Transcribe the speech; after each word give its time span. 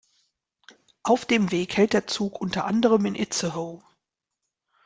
Auf 1.03 1.25
dem 1.25 1.51
Weg 1.51 1.77
hält 1.77 1.93
der 1.93 2.07
Zug 2.07 2.41
unter 2.41 2.65
anderem 2.65 3.05
in 3.05 3.13
Itzehoe. 3.13 3.83